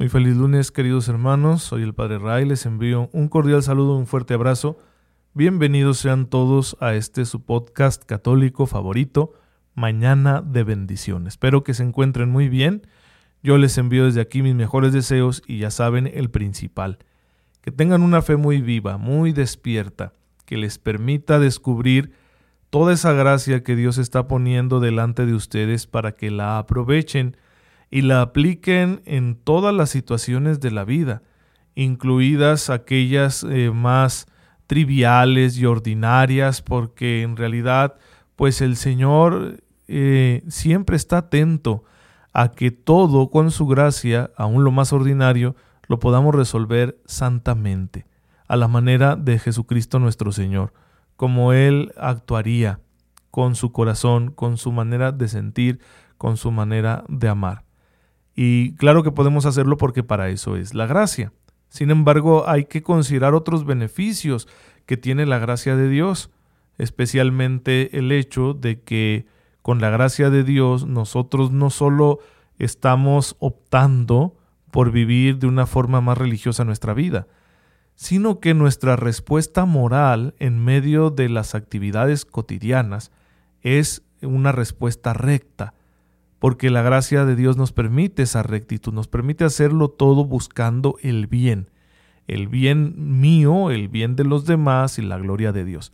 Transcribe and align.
Muy 0.00 0.08
feliz 0.08 0.34
lunes, 0.34 0.72
queridos 0.72 1.10
hermanos. 1.10 1.62
Soy 1.62 1.82
el 1.82 1.92
Padre 1.92 2.18
Ray. 2.18 2.46
Les 2.46 2.64
envío 2.64 3.10
un 3.12 3.28
cordial 3.28 3.62
saludo, 3.62 3.98
un 3.98 4.06
fuerte 4.06 4.32
abrazo. 4.32 4.78
Bienvenidos 5.34 5.98
sean 5.98 6.24
todos 6.24 6.74
a 6.80 6.94
este 6.94 7.26
su 7.26 7.44
podcast 7.44 8.04
católico 8.06 8.64
favorito, 8.64 9.34
Mañana 9.74 10.40
de 10.40 10.64
Bendición. 10.64 11.26
Espero 11.26 11.64
que 11.64 11.74
se 11.74 11.82
encuentren 11.82 12.30
muy 12.30 12.48
bien. 12.48 12.86
Yo 13.42 13.58
les 13.58 13.76
envío 13.76 14.06
desde 14.06 14.22
aquí 14.22 14.40
mis 14.40 14.54
mejores 14.54 14.94
deseos 14.94 15.42
y 15.46 15.58
ya 15.58 15.70
saben 15.70 16.06
el 16.06 16.30
principal. 16.30 16.96
Que 17.60 17.70
tengan 17.70 18.00
una 18.00 18.22
fe 18.22 18.36
muy 18.36 18.62
viva, 18.62 18.96
muy 18.96 19.32
despierta, 19.32 20.14
que 20.46 20.56
les 20.56 20.78
permita 20.78 21.38
descubrir 21.38 22.14
toda 22.70 22.94
esa 22.94 23.12
gracia 23.12 23.62
que 23.62 23.76
Dios 23.76 23.98
está 23.98 24.26
poniendo 24.26 24.80
delante 24.80 25.26
de 25.26 25.34
ustedes 25.34 25.86
para 25.86 26.12
que 26.12 26.30
la 26.30 26.56
aprovechen 26.56 27.36
y 27.90 28.02
la 28.02 28.22
apliquen 28.22 29.02
en 29.04 29.34
todas 29.34 29.74
las 29.74 29.90
situaciones 29.90 30.60
de 30.60 30.70
la 30.70 30.84
vida, 30.84 31.22
incluidas 31.74 32.70
aquellas 32.70 33.44
eh, 33.44 33.70
más 33.72 34.26
triviales 34.66 35.58
y 35.58 35.66
ordinarias, 35.66 36.62
porque 36.62 37.22
en 37.22 37.36
realidad, 37.36 37.96
pues 38.36 38.60
el 38.60 38.76
Señor 38.76 39.64
eh, 39.88 40.44
siempre 40.48 40.96
está 40.96 41.18
atento 41.18 41.84
a 42.32 42.52
que 42.52 42.70
todo 42.70 43.30
con 43.30 43.50
su 43.50 43.66
gracia, 43.66 44.30
aun 44.36 44.62
lo 44.62 44.70
más 44.70 44.92
ordinario, 44.92 45.56
lo 45.88 45.98
podamos 45.98 46.32
resolver 46.32 47.00
santamente, 47.04 48.06
a 48.46 48.56
la 48.56 48.68
manera 48.68 49.16
de 49.16 49.40
Jesucristo 49.40 49.98
nuestro 49.98 50.30
Señor, 50.30 50.72
como 51.16 51.52
Él 51.52 51.92
actuaría 51.96 52.78
con 53.32 53.56
su 53.56 53.72
corazón, 53.72 54.30
con 54.30 54.56
su 54.56 54.70
manera 54.70 55.10
de 55.10 55.26
sentir, 55.26 55.80
con 56.16 56.36
su 56.36 56.52
manera 56.52 57.04
de 57.08 57.28
amar. 57.28 57.64
Y 58.42 58.72
claro 58.76 59.02
que 59.02 59.12
podemos 59.12 59.44
hacerlo 59.44 59.76
porque 59.76 60.02
para 60.02 60.30
eso 60.30 60.56
es 60.56 60.72
la 60.72 60.86
gracia. 60.86 61.30
Sin 61.68 61.90
embargo, 61.90 62.48
hay 62.48 62.64
que 62.64 62.82
considerar 62.82 63.34
otros 63.34 63.66
beneficios 63.66 64.48
que 64.86 64.96
tiene 64.96 65.26
la 65.26 65.38
gracia 65.38 65.76
de 65.76 65.90
Dios, 65.90 66.30
especialmente 66.78 67.98
el 67.98 68.10
hecho 68.12 68.54
de 68.54 68.80
que 68.80 69.26
con 69.60 69.82
la 69.82 69.90
gracia 69.90 70.30
de 70.30 70.42
Dios 70.42 70.86
nosotros 70.86 71.50
no 71.50 71.68
solo 71.68 72.20
estamos 72.58 73.36
optando 73.40 74.38
por 74.70 74.90
vivir 74.90 75.36
de 75.36 75.46
una 75.46 75.66
forma 75.66 76.00
más 76.00 76.16
religiosa 76.16 76.64
nuestra 76.64 76.94
vida, 76.94 77.26
sino 77.94 78.40
que 78.40 78.54
nuestra 78.54 78.96
respuesta 78.96 79.66
moral 79.66 80.34
en 80.38 80.64
medio 80.64 81.10
de 81.10 81.28
las 81.28 81.54
actividades 81.54 82.24
cotidianas 82.24 83.12
es 83.60 84.02
una 84.22 84.50
respuesta 84.50 85.12
recta, 85.12 85.74
porque 86.40 86.70
la 86.70 86.82
gracia 86.82 87.24
de 87.24 87.36
Dios 87.36 87.56
nos 87.56 87.70
permite 87.70 88.22
esa 88.22 88.42
rectitud, 88.42 88.92
nos 88.92 89.06
permite 89.06 89.44
hacerlo 89.44 89.88
todo 89.88 90.24
buscando 90.24 90.96
el 91.02 91.26
bien, 91.26 91.70
el 92.26 92.48
bien 92.48 93.20
mío, 93.20 93.70
el 93.70 93.88
bien 93.88 94.16
de 94.16 94.24
los 94.24 94.46
demás 94.46 94.98
y 94.98 95.02
la 95.02 95.18
gloria 95.18 95.52
de 95.52 95.66
Dios. 95.66 95.92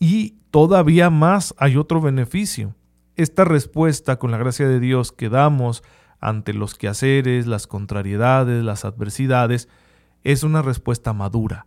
Y 0.00 0.34
todavía 0.50 1.10
más 1.10 1.54
hay 1.58 1.76
otro 1.76 2.00
beneficio. 2.00 2.74
Esta 3.14 3.44
respuesta 3.44 4.18
con 4.18 4.32
la 4.32 4.36
gracia 4.36 4.68
de 4.68 4.80
Dios 4.80 5.12
que 5.12 5.28
damos 5.28 5.84
ante 6.20 6.52
los 6.52 6.74
quehaceres, 6.74 7.46
las 7.46 7.68
contrariedades, 7.68 8.64
las 8.64 8.84
adversidades, 8.84 9.68
es 10.24 10.42
una 10.42 10.60
respuesta 10.60 11.12
madura. 11.12 11.66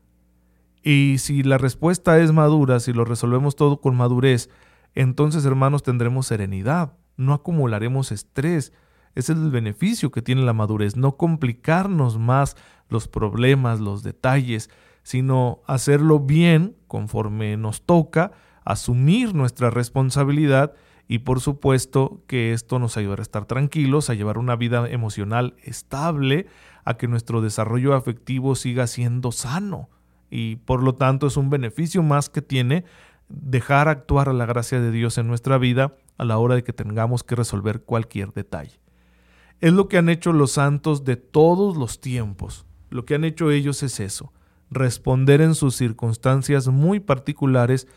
Y 0.84 1.16
si 1.20 1.44
la 1.44 1.58
respuesta 1.58 2.20
es 2.20 2.34
madura, 2.34 2.82
si 2.82 2.92
lo 2.92 3.06
resolvemos 3.06 3.56
todo 3.56 3.80
con 3.80 3.96
madurez, 3.96 4.50
entonces 4.96 5.46
hermanos 5.46 5.82
tendremos 5.82 6.28
serenidad, 6.28 6.94
no 7.20 7.34
acumularemos 7.34 8.12
estrés. 8.12 8.74
Ese 9.14 9.34
es 9.34 9.40
el 9.40 9.52
beneficio 9.52 10.12
que 10.12 10.22
tiene 10.22 10.42
la 10.44 10.54
madurez, 10.54 10.96
no 10.96 11.18
complicarnos 11.18 12.18
más 12.18 12.56
los 12.88 13.08
problemas, 13.08 13.80
los 13.80 14.04
detalles, 14.04 14.70
sino 15.04 15.62
hacerlo 15.68 16.20
bien 16.20 16.78
conforme 16.88 17.58
nos 17.58 17.82
toca, 17.84 18.32
asumir 18.64 19.36
nuestra 19.36 19.70
responsabilidad 19.70 20.74
y 21.08 21.20
por 21.20 21.42
supuesto 21.42 22.24
que 22.28 22.54
esto 22.54 22.80
nos 22.80 22.96
ayudará 22.96 23.22
a 23.22 23.24
estar 23.24 23.46
tranquilos, 23.46 24.10
a 24.10 24.14
llevar 24.14 24.38
una 24.38 24.56
vida 24.56 24.88
emocional 24.90 25.56
estable, 25.64 26.48
a 26.86 26.96
que 26.96 27.08
nuestro 27.08 27.42
desarrollo 27.42 27.96
afectivo 27.96 28.56
siga 28.56 28.88
siendo 28.88 29.32
sano 29.32 29.90
y 30.30 30.58
por 30.58 30.84
lo 30.84 30.96
tanto 30.96 31.28
es 31.28 31.38
un 31.38 31.50
beneficio 31.50 32.04
más 32.04 32.30
que 32.30 32.42
tiene 32.42 32.86
dejar 33.30 33.88
actuar 33.88 34.28
a 34.28 34.34
la 34.34 34.46
gracia 34.46 34.82
de 34.82 34.92
Dios 34.92 35.18
en 35.18 35.28
nuestra 35.28 35.58
vida 35.58 35.96
a 36.18 36.26
la 36.26 36.38
hora 36.38 36.56
de 36.56 36.64
que 36.64 36.74
tengamos 36.74 37.24
que 37.24 37.36
resolver 37.36 37.82
cualquier 37.82 38.34
detalle. 38.34 38.82
Es 39.62 39.74
lo 39.74 39.88
que 39.88 39.98
han 39.98 40.10
hecho 40.10 40.34
los 40.34 40.52
santos 40.52 41.06
de 41.06 41.16
todos 41.16 41.78
los 41.78 42.02
tiempos. 42.02 42.66
Lo 42.90 43.06
que 43.06 43.16
han 43.16 43.24
hecho 43.24 43.52
ellos 43.52 43.84
es 43.84 44.00
eso, 44.00 44.34
responder 44.72 45.42
en 45.42 45.56
sus 45.56 45.76
circunstancias 45.76 46.68
muy 46.68 47.00
particulares 47.00 47.88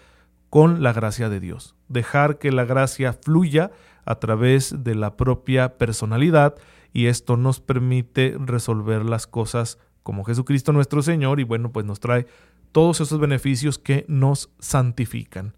con 0.50 0.82
la 0.82 0.92
gracia 0.92 1.30
de 1.30 1.40
Dios, 1.40 1.76
dejar 1.88 2.38
que 2.38 2.52
la 2.52 2.66
gracia 2.66 3.14
fluya 3.14 3.70
a 4.04 4.16
través 4.16 4.84
de 4.84 4.94
la 4.94 5.16
propia 5.16 5.78
personalidad 5.78 6.56
y 6.92 7.06
esto 7.06 7.38
nos 7.38 7.60
permite 7.60 8.36
resolver 8.38 9.04
las 9.04 9.26
cosas 9.26 9.78
como 10.02 10.24
Jesucristo 10.24 10.72
nuestro 10.72 11.00
Señor 11.00 11.40
y 11.40 11.44
bueno, 11.44 11.72
pues 11.72 11.86
nos 11.86 12.00
trae 12.00 12.26
todos 12.72 13.00
esos 13.00 13.20
beneficios 13.20 13.78
que 13.78 14.04
nos 14.08 14.50
santifican. 14.58 15.54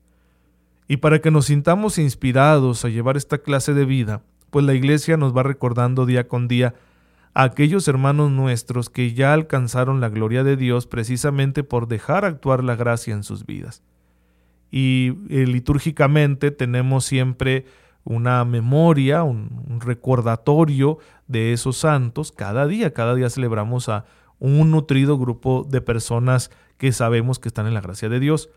Y 0.86 0.98
para 0.98 1.20
que 1.20 1.30
nos 1.30 1.46
sintamos 1.46 1.98
inspirados 1.98 2.84
a 2.84 2.88
llevar 2.88 3.16
esta 3.16 3.38
clase 3.38 3.72
de 3.72 3.84
vida, 3.84 4.22
pues 4.50 4.64
la 4.66 4.74
Iglesia 4.74 5.16
nos 5.16 5.34
va 5.34 5.42
recordando 5.42 6.04
día 6.04 6.28
con 6.28 6.46
día 6.46 6.74
a 7.32 7.44
aquellos 7.44 7.88
hermanos 7.88 8.30
nuestros 8.30 8.90
que 8.90 9.14
ya 9.14 9.32
alcanzaron 9.32 10.00
la 10.00 10.08
gloria 10.08 10.44
de 10.44 10.56
Dios 10.56 10.86
precisamente 10.86 11.64
por 11.64 11.88
dejar 11.88 12.24
actuar 12.24 12.62
la 12.62 12.76
gracia 12.76 13.14
en 13.14 13.24
sus 13.24 13.46
vidas. 13.46 13.82
Y 14.70 15.14
eh, 15.30 15.46
litúrgicamente 15.46 16.50
tenemos 16.50 17.04
siempre 17.04 17.64
una 18.04 18.44
memoria, 18.44 19.22
un 19.22 19.80
recordatorio 19.80 20.98
de 21.26 21.52
esos 21.52 21.78
santos. 21.78 22.32
Cada 22.32 22.66
día, 22.66 22.92
cada 22.92 23.14
día 23.14 23.30
celebramos 23.30 23.88
a 23.88 24.04
un 24.38 24.70
nutrido 24.70 25.16
grupo 25.16 25.66
de 25.68 25.80
personas 25.80 26.50
que 26.76 26.92
sabemos 26.92 27.38
que 27.38 27.48
están 27.48 27.66
en 27.66 27.74
la 27.74 27.80
gracia 27.80 28.08
de 28.08 28.20
Dios. 28.20 28.50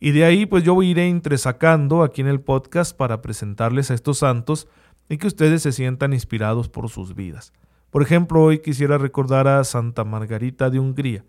Y 0.00 0.10
de 0.12 0.24
ahí 0.24 0.46
pues 0.46 0.64
yo 0.64 0.82
iré 0.82 1.08
entresacando 1.08 2.02
aquí 2.02 2.20
en 2.20 2.28
el 2.28 2.40
podcast 2.40 2.96
para 2.96 3.22
presentarles 3.22 3.90
a 3.90 3.94
estos 3.94 4.18
santos 4.18 4.68
y 5.08 5.18
que 5.18 5.26
ustedes 5.26 5.62
se 5.62 5.72
sientan 5.72 6.12
inspirados 6.12 6.68
por 6.68 6.88
sus 6.88 7.14
vidas. 7.14 7.52
Por 7.90 8.02
ejemplo, 8.02 8.42
hoy 8.42 8.58
quisiera 8.58 8.98
recordar 8.98 9.46
a 9.46 9.62
Santa 9.62 10.04
Margarita 10.04 10.68
de 10.68 10.80
Hungría. 10.80 11.24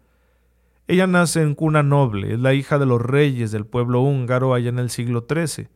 Ella 0.88 1.08
nace 1.08 1.42
en 1.42 1.56
cuna 1.56 1.84
noble, 1.84 2.34
es 2.34 2.40
la 2.40 2.54
hija 2.54 2.78
de 2.80 2.86
los 2.86 3.02
reyes 3.02 3.52
del 3.52 3.66
pueblo 3.66 4.02
húngaro 4.02 4.54
allá 4.54 4.70
en 4.70 4.80
el 4.80 4.90
siglo 4.90 5.26
XIII. 5.30 5.68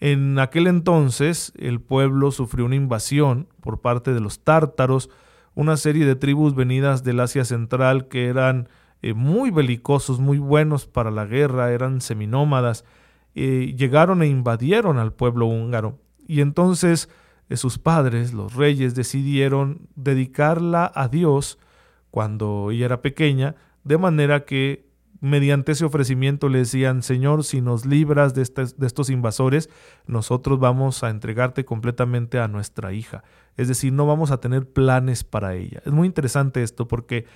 En 0.00 0.38
aquel 0.40 0.66
entonces 0.66 1.52
el 1.56 1.80
pueblo 1.80 2.32
sufrió 2.32 2.64
una 2.64 2.74
invasión 2.74 3.48
por 3.60 3.80
parte 3.80 4.12
de 4.12 4.20
los 4.20 4.42
tártaros, 4.42 5.10
una 5.54 5.76
serie 5.76 6.04
de 6.04 6.16
tribus 6.16 6.54
venidas 6.54 7.04
del 7.04 7.20
Asia 7.20 7.44
Central 7.44 8.08
que 8.08 8.26
eran 8.26 8.68
eh, 9.02 9.14
muy 9.14 9.50
belicosos, 9.50 10.20
muy 10.20 10.38
buenos 10.38 10.86
para 10.86 11.10
la 11.10 11.26
guerra, 11.26 11.72
eran 11.72 12.00
seminómadas, 12.00 12.84
eh, 13.34 13.74
llegaron 13.76 14.22
e 14.22 14.28
invadieron 14.28 14.98
al 14.98 15.12
pueblo 15.12 15.46
húngaro. 15.46 15.98
Y 16.26 16.40
entonces 16.40 17.08
eh, 17.48 17.56
sus 17.56 17.78
padres, 17.78 18.32
los 18.32 18.54
reyes, 18.54 18.94
decidieron 18.94 19.88
dedicarla 19.96 20.90
a 20.94 21.08
Dios 21.08 21.58
cuando 22.12 22.70
ella 22.70 22.86
era 22.86 23.02
pequeña, 23.02 23.56
de 23.82 23.98
manera 23.98 24.44
que 24.44 24.86
mediante 25.20 25.72
ese 25.72 25.84
ofrecimiento 25.84 26.48
le 26.48 26.58
decían, 26.58 27.02
Señor, 27.02 27.42
si 27.42 27.60
nos 27.60 27.84
libras 27.84 28.34
de, 28.34 28.44
de 28.76 28.86
estos 28.86 29.10
invasores, 29.10 29.68
nosotros 30.06 30.60
vamos 30.60 31.02
a 31.02 31.10
entregarte 31.10 31.64
completamente 31.64 32.38
a 32.38 32.48
nuestra 32.48 32.92
hija. 32.92 33.24
Es 33.56 33.66
decir, 33.68 33.92
no 33.92 34.06
vamos 34.06 34.30
a 34.30 34.40
tener 34.40 34.68
planes 34.68 35.24
para 35.24 35.54
ella. 35.54 35.82
Es 35.84 35.92
muy 35.92 36.06
interesante 36.06 36.62
esto 36.62 36.86
porque 36.86 37.26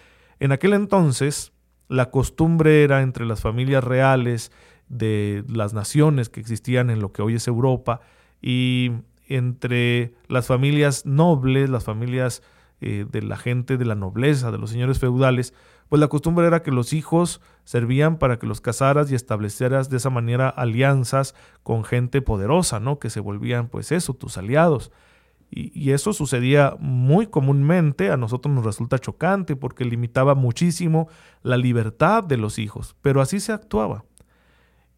en 0.40 0.52
aquel 0.52 0.72
entonces 0.74 1.52
la 1.88 2.10
costumbre 2.10 2.82
era 2.82 3.02
entre 3.02 3.26
las 3.26 3.40
familias 3.40 3.84
reales 3.84 4.52
de 4.88 5.44
las 5.48 5.74
naciones 5.74 6.28
que 6.28 6.40
existían 6.40 6.90
en 6.90 7.00
lo 7.00 7.12
que 7.12 7.22
hoy 7.22 7.34
es 7.34 7.48
Europa 7.48 8.00
y 8.40 8.92
entre 9.28 10.14
las 10.28 10.46
familias 10.46 11.06
nobles, 11.06 11.68
las 11.68 11.84
familias 11.84 12.42
eh, 12.80 13.06
de 13.10 13.22
la 13.22 13.36
gente 13.36 13.76
de 13.76 13.84
la 13.84 13.94
nobleza, 13.94 14.50
de 14.50 14.58
los 14.58 14.70
señores 14.70 14.98
feudales, 14.98 15.54
pues 15.88 15.98
la 15.98 16.08
costumbre 16.08 16.46
era 16.46 16.62
que 16.62 16.70
los 16.70 16.92
hijos 16.92 17.40
servían 17.64 18.18
para 18.18 18.38
que 18.38 18.46
los 18.46 18.60
casaras 18.60 19.10
y 19.10 19.14
establecieras 19.14 19.88
de 19.88 19.96
esa 19.96 20.10
manera 20.10 20.48
alianzas 20.48 21.34
con 21.62 21.84
gente 21.84 22.22
poderosa, 22.22 22.80
¿no? 22.80 22.98
Que 22.98 23.10
se 23.10 23.20
volvían, 23.20 23.68
pues 23.68 23.92
eso, 23.92 24.14
tus 24.14 24.36
aliados. 24.36 24.90
Y, 25.50 25.92
eso 25.92 26.12
sucedía 26.12 26.76
muy 26.80 27.28
comúnmente, 27.28 28.10
a 28.10 28.16
nosotros 28.16 28.54
nos 28.54 28.64
resulta 28.64 28.98
chocante 28.98 29.54
porque 29.54 29.84
limitaba 29.84 30.34
muchísimo 30.34 31.08
la 31.42 31.56
libertad 31.56 32.24
de 32.24 32.36
los 32.36 32.58
hijos, 32.58 32.96
pero 33.00 33.20
así 33.20 33.38
se 33.38 33.52
actuaba. 33.52 34.04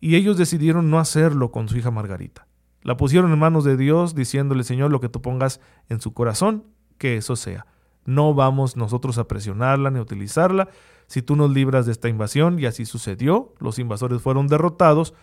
Y 0.01 0.17
ellos 0.17 0.39
decidieron 0.39 0.91
no 0.91 0.99
hacerlo 0.99 1.51
con 1.51 1.69
su 1.69 1.77
hija 1.77 1.91
Margarita. 1.91 2.47
La 2.83 2.97
pusieron 2.97 3.33
en 3.33 3.39
manos 3.39 3.65
de 3.65 3.77
Dios 3.77 4.15
diciéndole, 4.15 4.65
Señor, 4.65 4.91
lo 4.91 5.01
que 5.01 5.09
tú 5.09 5.21
pongas 5.21 5.61
en 5.89 6.01
su 6.01 6.15
corazón, 6.15 6.65
que 6.97 7.17
eso 7.17 7.37
sea. 7.37 7.67
No 8.05 8.33
vamos 8.33 8.77
nosotros 8.77 9.19
a 9.19 9.29
presionarla 9.29 9.91
ni 9.91 9.99
a 9.99 10.03
utilizarla. 10.03 10.69
Si 11.07 11.21
tú 11.21 11.37
nos 11.37 11.51
libras 11.51 11.85
de 11.85 11.93
esta 11.93 12.09
invasión, 12.09 12.59
y 12.59 12.65
así 12.67 12.87
sucedió, 12.87 13.53
los 13.59 13.79
invasores 13.79 14.23
fueron 14.23 14.47
derrotados 14.47 15.15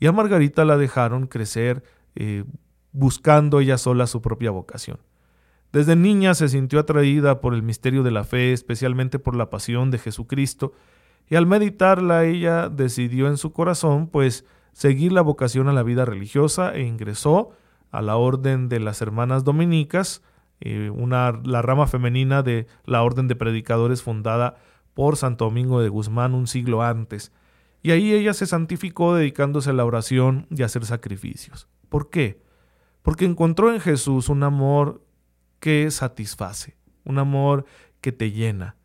y 0.00 0.06
a 0.06 0.12
Margarita 0.12 0.64
la 0.64 0.78
dejaron 0.78 1.26
crecer 1.26 1.84
eh, 2.14 2.44
buscando 2.92 3.60
ella 3.60 3.78
sola 3.78 4.06
su 4.06 4.20
propia 4.20 4.50
vocación. 4.50 4.98
Desde 5.72 5.94
niña 5.94 6.34
se 6.34 6.48
sintió 6.48 6.80
atraída 6.80 7.40
por 7.40 7.54
el 7.54 7.62
misterio 7.62 8.02
de 8.02 8.10
la 8.10 8.24
fe, 8.24 8.52
especialmente 8.52 9.18
por 9.18 9.36
la 9.36 9.50
pasión 9.50 9.90
de 9.90 9.98
Jesucristo, 9.98 10.72
y 11.28 11.36
al 11.36 11.46
meditarla 11.46 12.24
ella 12.24 12.68
decidió 12.68 13.28
en 13.28 13.36
su 13.36 13.52
corazón, 13.52 14.08
pues, 14.08 14.44
seguir 14.72 15.12
la 15.12 15.22
vocación 15.22 15.68
a 15.68 15.72
la 15.72 15.84
vida 15.84 16.04
religiosa 16.04 16.74
e 16.74 16.82
ingresó 16.82 17.50
a 17.92 18.02
la 18.02 18.16
orden 18.16 18.68
de 18.68 18.80
las 18.80 19.00
hermanas 19.00 19.44
dominicas, 19.44 20.22
eh, 20.60 20.90
una, 20.90 21.40
la 21.44 21.62
rama 21.62 21.86
femenina 21.86 22.42
de 22.42 22.66
la 22.84 23.02
orden 23.02 23.28
de 23.28 23.36
predicadores 23.36 24.02
fundada 24.02 24.56
por 24.94 25.16
Santo 25.16 25.46
Domingo 25.46 25.80
de 25.80 25.88
Guzmán 25.88 26.34
un 26.34 26.46
siglo 26.46 26.82
antes. 26.82 27.32
Y 27.82 27.92
ahí 27.92 28.12
ella 28.12 28.34
se 28.34 28.46
santificó 28.46 29.14
dedicándose 29.14 29.70
a 29.70 29.72
la 29.72 29.84
oración 29.84 30.46
y 30.50 30.62
a 30.62 30.66
hacer 30.66 30.84
sacrificios. 30.84 31.68
¿Por 31.88 32.10
qué? 32.10 32.42
Porque 33.02 33.24
encontró 33.24 33.72
en 33.72 33.80
Jesús 33.80 34.28
un 34.28 34.42
amor 34.42 35.02
que 35.58 35.90
satisface, 35.90 36.76
un 37.04 37.18
amor 37.18 37.64
que 38.00 38.12
te 38.12 38.32
llena, 38.32 38.76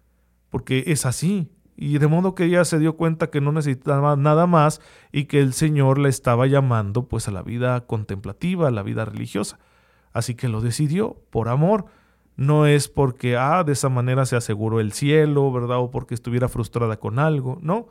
porque 0.49 0.83
es 0.87 1.05
así. 1.05 1.51
Y 1.77 1.97
de 1.97 2.07
modo 2.07 2.35
que 2.35 2.45
ella 2.45 2.63
se 2.63 2.79
dio 2.79 2.95
cuenta 2.95 3.29
que 3.29 3.41
no 3.41 3.51
necesitaba 3.51 4.15
nada 4.15 4.47
más 4.47 4.79
y 5.11 5.25
que 5.25 5.41
el 5.41 5.51
Señor 5.51 5.97
la 5.99 6.07
estaba 6.07 6.47
llamando 6.47 7.07
pues 7.09 7.27
a 7.27 7.31
la 7.31 7.41
vida 7.41 7.85
contemplativa, 7.85 8.69
a 8.69 8.71
la 8.71 8.81
vida 8.81 9.03
religiosa. 9.03 9.59
Así 10.13 10.35
que 10.35 10.47
lo 10.47 10.61
decidió 10.61 11.17
por 11.31 11.49
amor. 11.49 11.85
No 12.37 12.65
es 12.65 12.87
porque, 12.87 13.35
ah, 13.35 13.65
de 13.65 13.73
esa 13.73 13.89
manera 13.89 14.25
se 14.25 14.37
aseguró 14.37 14.79
el 14.79 14.93
cielo, 14.93 15.51
¿verdad? 15.51 15.79
O 15.79 15.91
porque 15.91 16.13
estuviera 16.13 16.47
frustrada 16.47 16.97
con 16.97 17.19
algo, 17.19 17.59
no. 17.61 17.89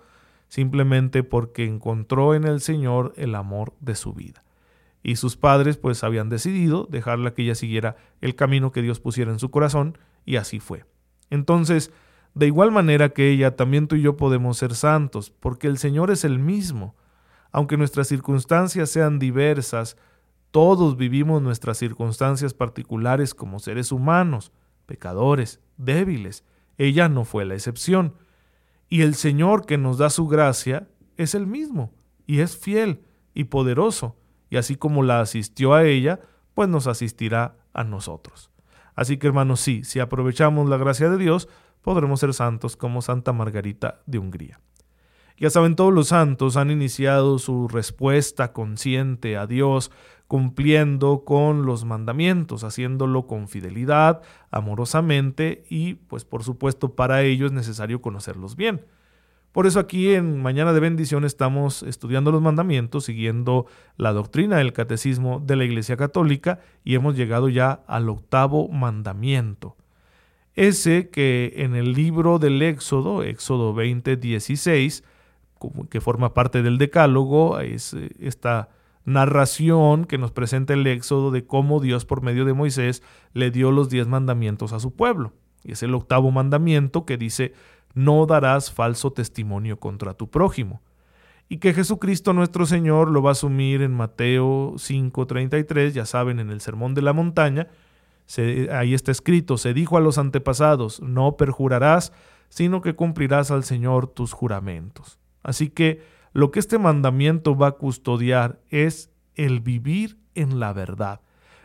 Simplemente 0.49 1.23
porque 1.23 1.67
encontró 1.67 2.35
en 2.35 2.45
el 2.45 2.63
Señor 2.63 3.13
el 3.17 3.35
amor 3.35 3.75
de 3.81 3.95
su 3.95 4.15
vida 4.15 4.44
y 5.05 5.17
sus 5.17 5.37
padres 5.37 5.77
pues 5.77 6.03
habían 6.03 6.31
decidido 6.31 6.89
dejarla 6.91 7.35
que 7.35 7.43
ella 7.43 7.55
siguiera 7.55 7.97
el 8.23 8.35
camino 8.35 8.73
que 8.73 8.81
Dios 8.83 9.01
pusiera 9.01 9.31
en 9.31 9.39
su 9.39 9.51
corazón 9.51 9.99
y 10.25 10.37
así 10.37 10.61
fue. 10.61 10.87
Entonces, 11.29 11.93
de 12.33 12.47
igual 12.47 12.73
manera 12.73 13.11
que 13.11 13.31
ella, 13.31 13.55
también 13.55 13.87
tú 13.87 13.97
y 13.97 14.03
yo 14.03 14.17
podemos 14.17 14.57
ser 14.57 14.75
santos, 14.75 15.31
porque 15.31 15.69
el 15.69 15.77
Señor 15.77 16.11
es 16.11 16.25
el 16.25 16.39
mismo. 16.39 16.97
Aunque 17.53 17.77
nuestras 17.77 18.09
circunstancias 18.09 18.89
sean 18.89 19.19
diversas, 19.19 19.97
todos 20.51 20.97
vivimos 20.97 21.43
nuestras 21.43 21.77
circunstancias 21.77 22.55
particulares 22.55 23.35
como 23.35 23.59
seres 23.59 23.93
humanos, 23.93 24.53
pecadores, 24.87 25.61
débiles. 25.77 26.45
Ella 26.79 27.11
no 27.11 27.25
fue 27.27 27.45
la 27.45 27.55
excepción. 27.55 28.15
Y 28.89 29.03
el 29.03 29.15
Señor 29.15 29.67
que 29.67 29.77
nos 29.77 29.99
da 29.99 30.09
su 30.09 30.27
gracia 30.29 30.89
es 31.19 31.35
el 31.35 31.47
mismo, 31.47 31.93
y 32.27 32.41
es 32.41 32.57
fiel 32.57 33.03
y 33.35 33.45
poderoso 33.45 34.17
y 34.55 34.57
así 34.57 34.77
como 34.77 35.03
la 35.03 35.21
asistió 35.21 35.75
a 35.75 35.83
ella, 35.83 36.21
pues 36.55 36.69
nos 36.69 36.87
asistirá 36.87 37.57
a 37.73 37.83
nosotros. 37.83 38.53
Así 38.95 39.17
que 39.17 39.27
hermanos, 39.27 39.59
sí, 39.59 39.83
si 39.83 39.99
aprovechamos 39.99 40.69
la 40.69 40.77
gracia 40.77 41.11
de 41.11 41.19
Dios, 41.19 41.49
podremos 41.83 42.21
ser 42.21 42.33
santos 42.35 42.77
como 42.77 43.03
Santa 43.03 43.33
Margarita 43.33 44.01
de 44.07 44.21
Hungría. 44.21 44.61
Ya 45.37 45.51
saben, 45.51 45.75
todos 45.75 45.93
los 45.93 46.07
santos 46.07 46.57
han 46.57 46.71
iniciado 46.71 47.41
su 47.41 47.67
respuesta 47.67 48.53
consciente 48.53 49.37
a 49.37 49.49
Dios 49.49 49.91
cumpliendo 50.29 51.25
con 51.25 51.67
los 51.67 51.85
mandamientos, 51.85 52.63
haciéndolo 52.63 53.27
con 53.27 53.49
fidelidad, 53.49 54.23
amorosamente 54.53 55.65
y 55.69 55.95
pues 55.95 56.25
por 56.25 56.45
supuesto 56.45 56.95
para 56.95 57.23
ello 57.23 57.47
es 57.47 57.53
necesario 57.53 58.01
conocerlos 58.01 58.55
bien. 58.55 58.87
Por 59.55 59.69
eso 59.69 59.79
aquí 59.79 60.13
en 60.13 60.43
Mañana 60.43 60.73
de 60.73 60.81
Bendición 60.81 61.25
estamos 61.25 61.85
estudiando 61.85 62.33
los 62.33 62.43
mandamientos, 62.43 63.05
siguiendo 63.05 63.67
la 63.97 64.13
doctrina 64.13 64.57
del 64.57 64.73
catecismo 64.73 65.39
de 65.39 65.55
la 65.55 65.63
Iglesia 65.63 65.97
Católica 65.97 66.59
y 66.83 66.97
hemos 66.97 67.15
llegado 67.15 67.49
ya 67.49 67.85
al 67.87 68.09
octavo 68.09 68.67
mandamiento. 68.67 69.77
Ese 70.55 71.09
que 71.09 71.53
en 71.59 71.77
el 71.77 71.93
libro 71.93 72.41
del 72.41 72.61
Éxodo, 72.63 73.23
Éxodo 73.23 73.75
20, 73.75 74.17
16, 74.17 75.05
que 75.89 76.01
forma 76.01 76.35
parte 76.35 76.65
del 76.65 76.77
Decálogo, 76.77 77.61
es 77.61 77.95
eh, 77.95 78.11
esta 78.19 78.71
narración 79.05 80.05
que 80.05 80.19
nos 80.19 80.33
presenta 80.33 80.75
el 80.75 80.85
Éxodo 80.89 81.31
de 81.31 81.47
cómo 81.47 81.79
Dios 81.79 82.05
por 82.05 82.23
medio 82.23 82.45
de 82.45 82.55
Moisés 82.55 83.05
le 83.35 83.53
dio 83.53 83.71
los 83.71 83.89
diez 83.89 84.09
mandamientos 84.09 84.73
a 84.73 84.81
su 84.81 84.97
pueblo. 84.97 85.33
Y 85.63 85.73
es 85.73 85.85
el 85.85 85.95
octavo 85.95 86.33
mandamiento 86.33 87.07
que 87.07 87.17
dice, 87.17 87.53
no 87.95 88.27
darás 88.27 88.73
falso 88.73 89.13
testimonio 89.13 89.79
contra 89.79 90.15
tu 90.15 90.31
prójimo. 90.31 90.83
Y 91.49 91.59
que 91.59 91.75
Jesucristo 91.75 92.33
nuestro 92.33 92.67
Señor 92.67 93.11
lo 93.11 93.23
va 93.23 93.31
a 93.31 93.33
asumir 93.33 93.83
en 93.83 93.93
Mateo 93.93 94.75
5:33, 94.77 95.93
ya 95.93 96.07
saben, 96.07 96.41
en 96.41 96.51
el 96.51 96.61
Sermón 96.61 96.95
de 96.95 97.03
la 97.03 97.13
Montaña, 97.13 97.69
ahí 98.73 98.95
está 98.95 99.13
escrito, 99.13 99.59
se 99.59 99.75
dijo 99.75 99.97
a 99.97 100.01
los 100.01 100.19
antepasados, 100.19 101.01
no 101.01 101.37
perjurarás, 101.37 102.13
sino 102.49 102.81
que 102.81 102.95
cumplirás 102.95 103.51
al 103.51 103.65
Señor 103.65 104.07
tus 104.07 104.33
juramentos. 104.33 105.19
Así 105.43 105.69
que 105.69 106.03
lo 106.33 106.51
que 106.51 106.61
este 106.61 106.79
mandamiento 106.79 107.57
va 107.57 107.69
a 107.69 107.73
custodiar 107.73 108.61
es 108.71 109.11
el 109.35 109.61
vivir 109.61 110.19
en 110.35 110.59
la 110.59 110.73
verdad. 110.73 111.21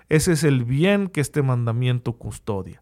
Ese 0.09 0.33
es 0.33 0.43
el 0.43 0.65
bien 0.65 1.07
que 1.07 1.21
este 1.21 1.41
mandamiento 1.41 2.13
custodia. 2.13 2.81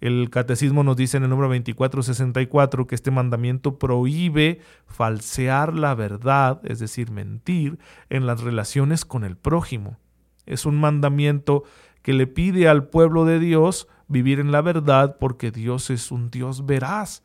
El 0.00 0.28
catecismo 0.28 0.84
nos 0.84 0.96
dice 0.96 1.16
en 1.16 1.22
el 1.22 1.30
número 1.30 1.48
2464 1.48 2.86
que 2.86 2.94
este 2.94 3.10
mandamiento 3.10 3.78
prohíbe 3.78 4.60
falsear 4.86 5.74
la 5.74 5.94
verdad, 5.94 6.60
es 6.64 6.78
decir, 6.78 7.10
mentir, 7.10 7.78
en 8.10 8.26
las 8.26 8.42
relaciones 8.42 9.04
con 9.04 9.24
el 9.24 9.36
prójimo. 9.36 9.98
Es 10.44 10.66
un 10.66 10.78
mandamiento 10.78 11.64
que 12.02 12.12
le 12.12 12.26
pide 12.26 12.68
al 12.68 12.88
pueblo 12.88 13.24
de 13.24 13.38
Dios 13.38 13.88
vivir 14.06 14.38
en 14.38 14.52
la 14.52 14.60
verdad 14.60 15.16
porque 15.18 15.50
Dios 15.50 15.90
es 15.90 16.12
un 16.12 16.30
Dios 16.30 16.66
veraz. 16.66 17.24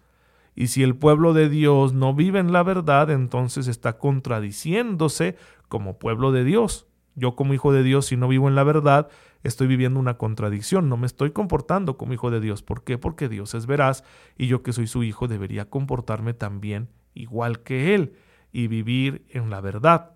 Y 0.56 0.68
si 0.68 0.84
el 0.84 0.96
pueblo 0.96 1.34
de 1.34 1.50
Dios 1.50 1.94
no 1.94 2.13
vive 2.13 2.40
en 2.40 2.51
la 2.51 2.63
verdad, 2.63 3.10
entonces 3.10 3.68
está 3.68 3.98
contradiciéndose 3.98 5.36
como 5.68 6.00
pueblo 6.00 6.32
de 6.32 6.44
Dios. 6.44 6.88
Yo 7.16 7.36
como 7.36 7.54
hijo 7.54 7.74
de 7.74 7.84
Dios, 7.84 8.08
si 8.08 8.18
no 8.18 8.28
vivo 8.28 8.48
en 8.48 8.56
la 8.56 8.63
verdad, 8.63 9.10
estoy 9.44 9.68
viviendo 9.68 10.00
una 10.00 10.18
contradicción, 10.18 10.90
no 10.90 10.98
me 10.98 11.08
estoy 11.08 11.32
comportando 11.32 11.98
como 11.98 12.14
hijo 12.14 12.32
de 12.32 12.40
Dios. 12.40 12.64
¿Por 12.64 12.84
qué? 12.84 12.98
Porque 12.98 13.30
Dios 13.30 13.54
es 13.54 13.66
veraz 13.66 14.04
y 14.38 14.48
yo 14.48 14.64
que 14.64 14.74
soy 14.74 14.88
su 14.88 15.04
hijo 15.04 15.28
debería 15.28 15.70
comportarme 15.70 16.34
también 16.34 16.90
igual 17.14 17.62
que 17.62 17.96
Él 17.96 18.14
y 18.52 18.68
vivir 18.68 19.26
en 19.30 19.50
la 19.50 19.62
verdad. 19.62 20.12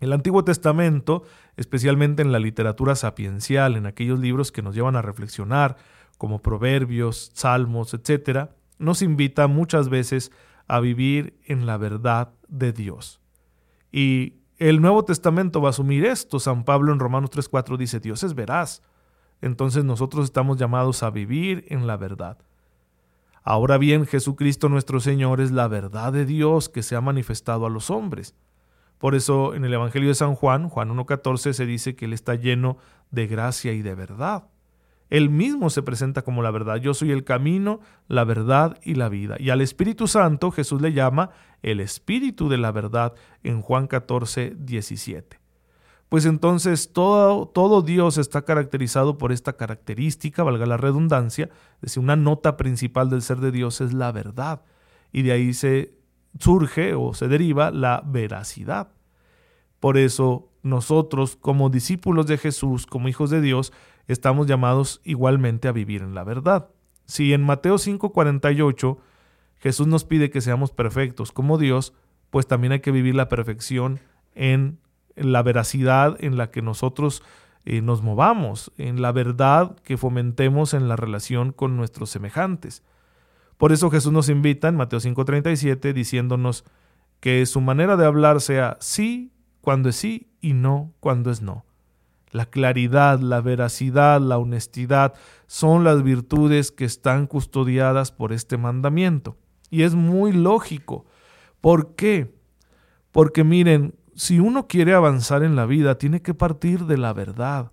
El 0.00 0.12
Antiguo 0.12 0.44
Testamento, 0.44 1.22
especialmente 1.56 2.22
en 2.22 2.32
la 2.32 2.38
literatura 2.38 2.96
sapiencial, 2.96 3.76
en 3.76 3.86
aquellos 3.86 4.20
libros 4.20 4.52
que 4.52 4.62
nos 4.62 4.74
llevan 4.74 4.96
a 4.96 5.02
reflexionar, 5.02 5.76
como 6.18 6.42
Proverbios, 6.42 7.30
Salmos, 7.34 7.94
etc., 7.94 8.50
nos 8.78 9.00
invita 9.00 9.46
muchas 9.46 9.88
veces 9.88 10.32
a 10.68 10.80
vivir 10.80 11.38
en 11.44 11.64
la 11.64 11.78
verdad 11.78 12.32
de 12.48 12.72
Dios. 12.72 13.20
Y 13.90 14.34
el 14.58 14.80
Nuevo 14.80 15.04
Testamento 15.04 15.60
va 15.60 15.68
a 15.68 15.70
asumir 15.70 16.04
esto. 16.04 16.40
San 16.40 16.64
Pablo 16.64 16.92
en 16.92 16.98
Romanos 16.98 17.30
3:4 17.30 17.76
dice, 17.76 18.00
Dios 18.00 18.22
es 18.22 18.34
veraz. 18.34 18.82
Entonces 19.42 19.84
nosotros 19.84 20.24
estamos 20.24 20.56
llamados 20.56 21.02
a 21.02 21.10
vivir 21.10 21.64
en 21.68 21.86
la 21.86 21.96
verdad. 21.96 22.38
Ahora 23.42 23.78
bien, 23.78 24.06
Jesucristo 24.06 24.68
nuestro 24.68 24.98
Señor 24.98 25.40
es 25.40 25.52
la 25.52 25.68
verdad 25.68 26.12
de 26.12 26.24
Dios 26.24 26.68
que 26.68 26.82
se 26.82 26.96
ha 26.96 27.00
manifestado 27.00 27.66
a 27.66 27.70
los 27.70 27.90
hombres. 27.90 28.34
Por 28.98 29.14
eso 29.14 29.54
en 29.54 29.64
el 29.64 29.74
Evangelio 29.74 30.08
de 30.08 30.14
San 30.14 30.34
Juan, 30.34 30.68
Juan 30.68 30.88
1.14, 30.88 31.52
se 31.52 31.66
dice 31.66 31.94
que 31.94 32.06
Él 32.06 32.12
está 32.12 32.34
lleno 32.34 32.78
de 33.10 33.26
gracia 33.26 33.72
y 33.72 33.82
de 33.82 33.94
verdad. 33.94 34.48
Él 35.10 35.30
mismo 35.30 35.70
se 35.70 35.82
presenta 35.82 36.22
como 36.22 36.42
la 36.42 36.50
verdad. 36.50 36.76
Yo 36.76 36.94
soy 36.94 37.12
el 37.12 37.24
camino, 37.24 37.80
la 38.08 38.24
verdad 38.24 38.78
y 38.82 38.94
la 38.94 39.08
vida. 39.08 39.36
Y 39.38 39.50
al 39.50 39.60
Espíritu 39.60 40.08
Santo 40.08 40.50
Jesús 40.50 40.82
le 40.82 40.92
llama 40.92 41.30
el 41.62 41.80
Espíritu 41.80 42.48
de 42.48 42.58
la 42.58 42.72
verdad 42.72 43.14
en 43.42 43.62
Juan 43.62 43.86
14, 43.86 44.54
17. 44.58 45.40
Pues 46.08 46.24
entonces 46.24 46.92
todo, 46.92 47.48
todo 47.48 47.82
Dios 47.82 48.18
está 48.18 48.42
caracterizado 48.42 49.18
por 49.18 49.32
esta 49.32 49.54
característica, 49.54 50.44
valga 50.44 50.64
la 50.66 50.76
redundancia, 50.76 51.50
es 51.76 51.80
decir, 51.80 52.02
una 52.02 52.14
nota 52.14 52.56
principal 52.56 53.10
del 53.10 53.22
ser 53.22 53.38
de 53.38 53.50
Dios 53.50 53.80
es 53.80 53.92
la 53.92 54.12
verdad. 54.12 54.62
Y 55.12 55.22
de 55.22 55.32
ahí 55.32 55.52
se 55.52 55.94
surge 56.38 56.94
o 56.94 57.14
se 57.14 57.28
deriva 57.28 57.70
la 57.70 58.02
veracidad. 58.06 58.88
Por 59.80 59.98
eso 59.98 60.50
nosotros, 60.62 61.36
como 61.36 61.70
discípulos 61.70 62.26
de 62.26 62.38
Jesús, 62.38 62.86
como 62.86 63.08
hijos 63.08 63.30
de 63.30 63.40
Dios, 63.40 63.72
estamos 64.08 64.46
llamados 64.46 65.00
igualmente 65.04 65.68
a 65.68 65.72
vivir 65.72 66.02
en 66.02 66.14
la 66.14 66.24
verdad. 66.24 66.68
Si 67.06 67.32
en 67.32 67.42
Mateo 67.42 67.78
5:48 67.78 68.98
Jesús 69.58 69.86
nos 69.86 70.04
pide 70.04 70.30
que 70.30 70.40
seamos 70.40 70.70
perfectos 70.70 71.32
como 71.32 71.58
Dios, 71.58 71.92
pues 72.30 72.46
también 72.46 72.72
hay 72.72 72.80
que 72.80 72.90
vivir 72.90 73.14
la 73.14 73.28
perfección 73.28 74.00
en 74.34 74.78
la 75.14 75.42
veracidad 75.42 76.16
en 76.20 76.36
la 76.36 76.50
que 76.50 76.62
nosotros 76.62 77.22
eh, 77.64 77.80
nos 77.80 78.02
movamos, 78.02 78.70
en 78.78 79.02
la 79.02 79.12
verdad 79.12 79.76
que 79.82 79.96
fomentemos 79.96 80.74
en 80.74 80.88
la 80.88 80.96
relación 80.96 81.52
con 81.52 81.76
nuestros 81.76 82.10
semejantes. 82.10 82.82
Por 83.56 83.72
eso 83.72 83.90
Jesús 83.90 84.12
nos 84.12 84.28
invita 84.28 84.68
en 84.68 84.76
Mateo 84.76 85.00
5:37 85.00 85.92
diciéndonos 85.92 86.64
que 87.20 87.44
su 87.46 87.60
manera 87.60 87.96
de 87.96 88.06
hablar 88.06 88.40
sea 88.40 88.76
sí 88.80 89.32
cuando 89.62 89.88
es 89.88 89.96
sí 89.96 90.28
y 90.40 90.52
no 90.52 90.92
cuando 91.00 91.30
es 91.30 91.42
no. 91.42 91.64
La 92.30 92.46
claridad, 92.46 93.20
la 93.20 93.40
veracidad, 93.40 94.20
la 94.20 94.38
honestidad 94.38 95.14
son 95.46 95.84
las 95.84 96.02
virtudes 96.02 96.72
que 96.72 96.84
están 96.84 97.26
custodiadas 97.26 98.12
por 98.12 98.32
este 98.32 98.56
mandamiento. 98.56 99.36
Y 99.70 99.82
es 99.82 99.94
muy 99.94 100.32
lógico. 100.32 101.06
¿Por 101.60 101.94
qué? 101.94 102.34
Porque 103.12 103.44
miren, 103.44 103.94
si 104.14 104.40
uno 104.40 104.66
quiere 104.66 104.94
avanzar 104.94 105.42
en 105.42 105.56
la 105.56 105.66
vida, 105.66 105.98
tiene 105.98 106.22
que 106.22 106.34
partir 106.34 106.86
de 106.86 106.98
la 106.98 107.12
verdad. 107.12 107.72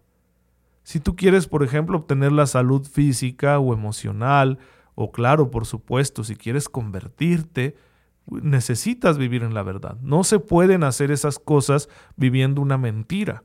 Si 0.84 1.00
tú 1.00 1.16
quieres, 1.16 1.48
por 1.48 1.64
ejemplo, 1.64 1.98
obtener 1.98 2.32
la 2.32 2.46
salud 2.46 2.86
física 2.86 3.60
o 3.60 3.74
emocional, 3.74 4.60
o 4.96 5.12
claro, 5.12 5.50
por 5.50 5.66
supuesto, 5.66 6.24
si 6.24 6.36
quieres 6.36 6.70
convertirte, 6.70 7.76
necesitas 8.28 9.18
vivir 9.18 9.44
en 9.44 9.54
la 9.54 9.64
verdad. 9.64 9.98
No 10.02 10.24
se 10.24 10.40
pueden 10.40 10.84
hacer 10.84 11.12
esas 11.12 11.40
cosas 11.40 11.90
viviendo 12.16 12.62
una 12.62 12.78
mentira. 12.78 13.44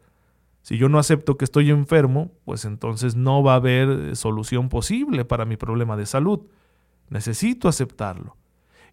Si 0.62 0.76
yo 0.76 0.88
no 0.88 0.98
acepto 0.98 1.36
que 1.36 1.44
estoy 1.44 1.70
enfermo, 1.70 2.30
pues 2.44 2.64
entonces 2.64 3.16
no 3.16 3.42
va 3.42 3.54
a 3.54 3.56
haber 3.56 3.88
eh, 3.88 4.16
solución 4.16 4.68
posible 4.68 5.24
para 5.24 5.44
mi 5.44 5.56
problema 5.56 5.96
de 5.96 6.06
salud. 6.06 6.40
Necesito 7.08 7.68
aceptarlo. 7.68 8.36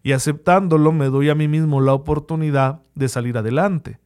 Y 0.02 0.12
aceptándolo 0.12 0.92
me 0.92 1.06
doy 1.06 1.28
a 1.28 1.34
mí 1.34 1.48
mismo 1.48 1.80
la 1.80 1.92
oportunidad 1.92 2.82
de 2.94 3.08
salir 3.08 3.36
adelante. 3.36 3.98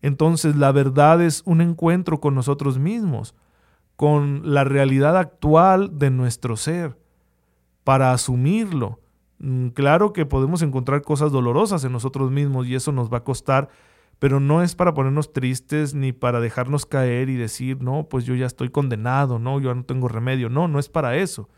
Entonces 0.00 0.56
la 0.56 0.72
verdad 0.72 1.22
es 1.22 1.42
un 1.46 1.60
encuentro 1.60 2.20
con 2.20 2.34
nosotros 2.34 2.78
mismos, 2.78 3.34
con 3.96 4.42
la 4.52 4.64
realidad 4.64 5.16
actual 5.16 5.98
de 5.98 6.10
nuestro 6.10 6.56
ser, 6.56 6.96
para 7.84 8.12
asumirlo, 8.12 9.00
Mm, 9.42 9.70
claro 9.70 10.12
que 10.12 10.24
podemos 10.24 10.62
encontrar 10.62 11.02
cosas 11.02 11.32
dolorosas 11.32 11.82
en 11.84 11.90
nosotros 11.90 12.30
mismos 12.30 12.68
y 12.68 12.76
eso 12.76 12.92
nos 12.92 13.12
va 13.12 13.18
a 13.18 13.24
costar, 13.24 13.68
pero 14.22 14.38
no 14.38 14.62
es 14.62 14.76
para 14.76 14.94
ponernos 14.94 15.32
tristes 15.32 15.94
ni 15.94 16.12
para 16.12 16.38
dejarnos 16.38 16.86
caer 16.86 17.28
y 17.28 17.34
decir, 17.34 17.82
no, 17.82 18.06
pues 18.08 18.24
yo 18.24 18.36
ya 18.36 18.46
estoy 18.46 18.68
condenado, 18.68 19.40
no, 19.40 19.58
yo 19.58 19.74
no 19.74 19.84
tengo 19.84 20.06
remedio, 20.06 20.48
no, 20.48 20.68
no 20.68 20.78
es 20.78 20.88
para 20.88 21.16
eso. 21.16 21.48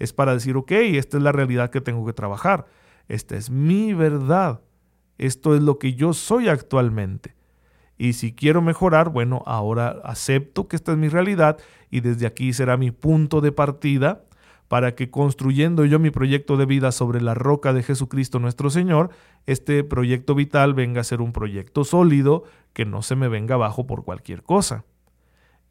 Es 0.00 0.12
para 0.12 0.34
decir, 0.34 0.56
ok, 0.56 0.72
esta 0.72 1.16
es 1.16 1.22
la 1.22 1.30
realidad 1.30 1.70
que 1.70 1.80
tengo 1.80 2.04
que 2.04 2.12
trabajar, 2.12 2.66
esta 3.06 3.36
es 3.36 3.50
mi 3.50 3.94
verdad, 3.94 4.62
esto 5.16 5.54
es 5.54 5.62
lo 5.62 5.78
que 5.78 5.94
yo 5.94 6.12
soy 6.12 6.48
actualmente. 6.48 7.36
Y 7.96 8.14
si 8.14 8.32
quiero 8.32 8.62
mejorar, 8.62 9.10
bueno, 9.10 9.44
ahora 9.46 10.00
acepto 10.02 10.66
que 10.66 10.74
esta 10.74 10.90
es 10.90 10.98
mi 10.98 11.08
realidad 11.08 11.58
y 11.88 12.00
desde 12.00 12.26
aquí 12.26 12.52
será 12.52 12.76
mi 12.76 12.90
punto 12.90 13.40
de 13.40 13.52
partida 13.52 14.24
para 14.72 14.94
que 14.94 15.10
construyendo 15.10 15.84
yo 15.84 15.98
mi 15.98 16.10
proyecto 16.10 16.56
de 16.56 16.64
vida 16.64 16.92
sobre 16.92 17.20
la 17.20 17.34
roca 17.34 17.74
de 17.74 17.82
Jesucristo 17.82 18.38
nuestro 18.38 18.70
Señor, 18.70 19.10
este 19.44 19.84
proyecto 19.84 20.34
vital 20.34 20.72
venga 20.72 21.02
a 21.02 21.04
ser 21.04 21.20
un 21.20 21.34
proyecto 21.34 21.84
sólido 21.84 22.44
que 22.72 22.86
no 22.86 23.02
se 23.02 23.14
me 23.14 23.28
venga 23.28 23.56
abajo 23.56 23.86
por 23.86 24.02
cualquier 24.02 24.42
cosa. 24.42 24.86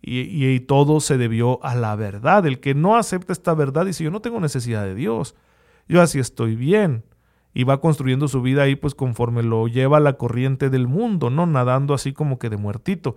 Y, 0.03 0.59
todo 0.59 0.99
se 0.99 1.17
debió 1.17 1.65
a 1.65 1.73
la 1.73 1.95
verdad. 1.95 2.45
El 2.45 2.59
que 2.59 2.75
no 2.75 2.95
acepta 2.95 3.33
esta 3.33 3.55
verdad 3.55 3.87
dice, 3.87 4.03
yo 4.03 4.11
no 4.11 4.21
tengo 4.21 4.39
necesidad 4.39 4.83
de 4.83 4.93
Dios, 4.93 5.33
yo 5.87 5.99
así 5.99 6.19
estoy 6.19 6.55
bien. 6.55 7.03
Y 7.55 7.63
va 7.63 7.81
construyendo 7.81 8.27
su 8.27 8.43
vida 8.43 8.61
ahí 8.61 8.75
pues 8.75 8.93
conforme 8.93 9.41
lo 9.41 9.67
lleva 9.67 9.99
la 9.99 10.13
corriente 10.13 10.69
del 10.69 10.87
mundo, 10.87 11.31
¿no? 11.31 11.47
Nadando 11.47 11.95
así 11.95 12.13
como 12.13 12.37
que 12.37 12.51
de 12.51 12.57
muertito. 12.57 13.15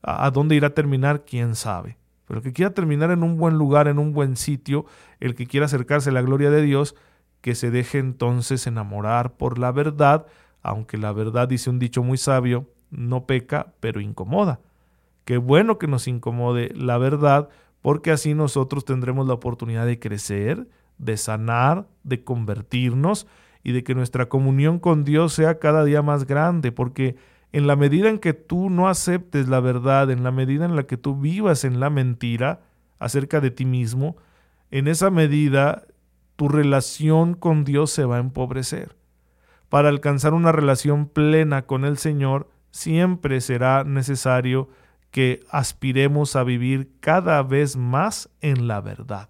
¿A 0.00 0.30
dónde 0.30 0.54
irá 0.54 0.68
a 0.68 0.74
terminar? 0.74 1.24
¿Quién 1.24 1.56
sabe? 1.56 1.98
Pero 2.26 2.42
que 2.42 2.52
quiera 2.52 2.72
terminar 2.72 3.10
en 3.10 3.22
un 3.22 3.36
buen 3.36 3.58
lugar, 3.58 3.88
en 3.88 3.98
un 3.98 4.12
buen 4.12 4.36
sitio, 4.36 4.86
el 5.20 5.34
que 5.34 5.46
quiera 5.46 5.66
acercarse 5.66 6.10
a 6.10 6.12
la 6.12 6.22
gloria 6.22 6.50
de 6.50 6.62
Dios, 6.62 6.94
que 7.40 7.54
se 7.54 7.70
deje 7.70 7.98
entonces 7.98 8.66
enamorar 8.66 9.34
por 9.34 9.58
la 9.58 9.70
verdad, 9.70 10.26
aunque 10.62 10.96
la 10.96 11.12
verdad, 11.12 11.46
dice 11.46 11.68
un 11.68 11.78
dicho 11.78 12.02
muy 12.02 12.16
sabio, 12.16 12.70
no 12.90 13.26
peca, 13.26 13.74
pero 13.80 14.00
incomoda. 14.00 14.60
Qué 15.24 15.36
bueno 15.36 15.78
que 15.78 15.86
nos 15.86 16.08
incomode 16.08 16.72
la 16.74 16.96
verdad, 16.96 17.48
porque 17.82 18.10
así 18.10 18.32
nosotros 18.34 18.84
tendremos 18.84 19.26
la 19.26 19.34
oportunidad 19.34 19.84
de 19.84 19.98
crecer, 19.98 20.66
de 20.96 21.16
sanar, 21.18 21.86
de 22.02 22.24
convertirnos 22.24 23.26
y 23.62 23.72
de 23.72 23.84
que 23.84 23.94
nuestra 23.94 24.28
comunión 24.28 24.78
con 24.78 25.04
Dios 25.04 25.34
sea 25.34 25.58
cada 25.58 25.84
día 25.84 26.00
más 26.00 26.26
grande, 26.26 26.72
porque 26.72 27.16
en 27.54 27.68
la 27.68 27.76
medida 27.76 28.08
en 28.08 28.18
que 28.18 28.32
tú 28.32 28.68
no 28.68 28.88
aceptes 28.88 29.46
la 29.46 29.60
verdad, 29.60 30.10
en 30.10 30.24
la 30.24 30.32
medida 30.32 30.64
en 30.64 30.74
la 30.74 30.88
que 30.88 30.96
tú 30.96 31.14
vivas 31.14 31.62
en 31.62 31.78
la 31.78 31.88
mentira 31.88 32.62
acerca 32.98 33.40
de 33.40 33.52
ti 33.52 33.64
mismo, 33.64 34.16
en 34.72 34.88
esa 34.88 35.08
medida 35.08 35.84
tu 36.34 36.48
relación 36.48 37.34
con 37.34 37.62
Dios 37.62 37.92
se 37.92 38.06
va 38.06 38.16
a 38.16 38.18
empobrecer. 38.18 38.96
Para 39.68 39.88
alcanzar 39.88 40.34
una 40.34 40.50
relación 40.50 41.06
plena 41.06 41.64
con 41.64 41.84
el 41.84 41.96
Señor, 41.96 42.50
siempre 42.72 43.40
será 43.40 43.84
necesario 43.84 44.68
que 45.12 45.44
aspiremos 45.48 46.34
a 46.34 46.42
vivir 46.42 46.90
cada 46.98 47.40
vez 47.44 47.76
más 47.76 48.30
en 48.40 48.66
la 48.66 48.80
verdad, 48.80 49.28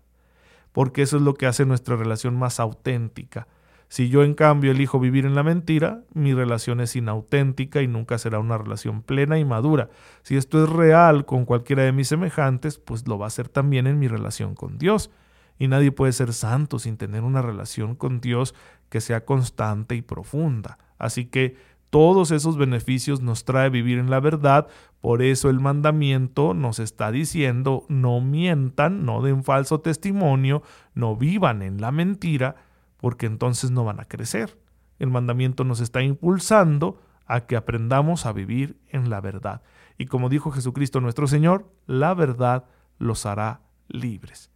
porque 0.73 1.03
eso 1.03 1.19
es 1.19 1.23
lo 1.23 1.35
que 1.35 1.45
hace 1.45 1.67
nuestra 1.67 1.95
relación 1.95 2.39
más 2.39 2.59
auténtica. 2.59 3.49
Si 3.95 4.09
yo 4.09 4.25
en 4.25 4.35
cambio 4.35 4.73
elijo 4.73 4.99
vivir 4.99 5.25
en 5.25 5.37
la 5.37 5.45
mentira, 5.45 6.03
mi 6.15 6.35
relación 6.35 6.81
es 6.81 6.97
inauténtica 6.97 7.81
y 7.81 7.87
nunca 7.87 8.19
será 8.19 8.41
una 8.41 8.59
relación 8.59 9.03
plena 9.03 9.39
y 9.39 9.45
madura. 9.45 9.89
Si 10.25 10.37
esto 10.37 10.65
es 10.65 10.69
real 10.69 11.27
con 11.27 11.45
cualquiera 11.45 11.85
de 11.85 11.93
mis 11.93 12.09
semejantes, 12.09 12.81
pues 12.81 13.07
lo 13.07 13.21
va 13.21 13.29
a 13.29 13.31
ser 13.31 13.49
también 13.49 13.87
en 13.87 14.01
mi 14.01 14.09
relación 14.09 14.57
con 14.57 14.79
Dios. 14.79 15.13
Y 15.61 15.69
nadie 15.69 15.93
puede 15.93 16.13
ser 16.13 16.33
santo 16.33 16.81
sin 16.81 16.97
tener 16.97 17.23
una 17.23 17.41
relación 17.41 17.95
con 17.95 18.21
Dios 18.21 18.57
que 18.89 19.01
sea 19.01 19.25
constante 19.25 19.95
y 19.95 20.03
profunda. 20.03 20.79
Así 20.99 21.27
que 21.27 21.57
todos 21.91 22.33
esos 22.33 22.57
beneficios 22.57 23.21
nos 23.21 23.45
trae 23.45 23.71
vivir 23.71 24.01
en 24.01 24.11
la 24.11 24.19
verdad, 24.19 24.67
por 25.01 25.23
eso 25.23 25.51
el 25.51 25.61
mandamiento 25.61 26.53
nos 26.53 26.81
está 26.81 27.13
diciendo 27.13 27.87
no 27.89 28.21
mientan, 28.21 29.07
no 29.07 29.23
den 29.23 29.45
falso 29.45 29.79
testimonio, 29.79 30.65
no 30.95 31.15
vivan 31.15 31.63
en 31.63 31.81
la 31.81 31.93
mentira, 31.93 32.57
porque 33.05 33.27
entonces 33.27 33.71
no 33.71 33.85
van 33.85 34.01
a 34.01 34.07
crecer. 34.07 34.59
El 34.99 35.11
mandamiento 35.11 35.63
nos 35.63 35.81
está 35.81 36.03
impulsando 36.03 37.03
a 37.27 37.41
que 37.41 37.55
aprendamos 37.55 38.25
a 38.25 38.33
vivir 38.33 38.79
en 38.89 39.11
la 39.11 39.21
verdad. 39.21 39.61
Y 39.99 40.07
como 40.07 40.31
dijo 40.31 40.51
Jesucristo 40.51 41.03
nuestro 41.03 41.27
Señor, 41.27 41.71
la 41.87 42.15
verdad 42.15 42.65
los 42.99 43.27
hará 43.27 43.61
libres. 43.89 44.51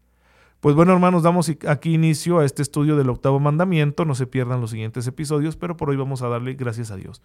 Pues 0.61 0.75
bueno, 0.75 0.95
hermanos, 0.95 1.25
damos 1.25 1.53
aquí 1.69 1.93
inicio 1.93 2.39
a 2.39 2.47
este 2.47 2.63
estudio 2.63 2.97
del 2.97 3.11
octavo 3.11 3.39
mandamiento. 3.39 4.07
No 4.07 4.15
se 4.15 4.27
pierdan 4.27 4.63
los 4.63 4.71
siguientes 4.71 5.07
episodios, 5.07 5.59
pero 5.59 5.77
por 5.77 5.91
hoy 5.91 5.97
vamos 5.97 6.23
a 6.23 6.29
darle 6.29 6.55
gracias 6.55 6.91
a 6.91 6.97
Dios. 6.97 7.21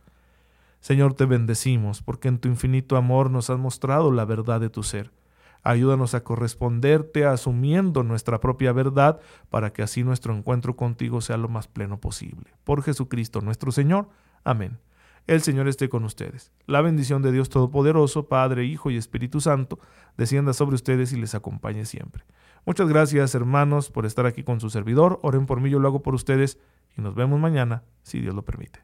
Señor, 0.82 1.14
te 1.14 1.24
bendecimos 1.24 2.02
porque 2.02 2.28
en 2.28 2.38
tu 2.38 2.50
infinito 2.50 2.98
amor 2.98 3.32
nos 3.32 3.50
has 3.50 3.60
mostrado 3.60 4.12
la 4.12 4.26
verdad 4.26 4.60
de 4.60 4.70
tu 4.70 4.84
ser. 4.84 5.10
Ayúdanos 5.64 6.14
a 6.14 6.24
corresponderte 6.24 7.26
asumiendo 7.26 8.04
nuestra 8.04 8.40
propia 8.40 8.74
verdad 8.74 9.20
para 9.50 9.72
que 9.72 9.82
así 9.82 10.04
nuestro 10.04 10.36
encuentro 10.36 10.76
contigo 10.76 11.22
sea 11.22 11.38
lo 11.38 11.48
más 11.48 11.68
pleno 11.68 12.00
posible. 12.00 12.54
Por 12.64 12.84
Jesucristo 12.84 13.42
nuestro 13.42 13.72
Señor. 13.72 14.10
Amén. 14.44 14.78
El 15.26 15.42
Señor 15.42 15.70
esté 15.70 15.88
con 15.88 16.04
ustedes. 16.04 16.52
La 16.68 16.82
bendición 16.82 17.22
de 17.22 17.32
Dios 17.32 17.50
Todopoderoso, 17.50 18.28
Padre, 18.28 18.66
Hijo 18.66 18.92
y 18.92 18.98
Espíritu 18.98 19.40
Santo, 19.40 19.80
descienda 20.18 20.52
sobre 20.52 20.76
ustedes 20.76 21.14
y 21.14 21.18
les 21.18 21.34
acompañe 21.34 21.86
siempre. 21.86 22.26
Muchas 22.66 22.90
gracias, 22.90 23.34
hermanos, 23.34 23.90
por 23.90 24.06
estar 24.06 24.26
aquí 24.26 24.44
con 24.44 24.60
su 24.60 24.70
servidor. 24.70 25.20
Oren 25.24 25.46
por 25.46 25.62
mí, 25.62 25.70
yo 25.70 25.80
lo 25.80 25.88
hago 25.88 26.04
por 26.04 26.14
ustedes 26.14 26.60
y 26.98 27.02
nos 27.02 27.16
vemos 27.16 27.40
mañana, 27.40 27.84
si 28.04 28.20
Dios 28.20 28.36
lo 28.36 28.44
permite. 28.44 28.82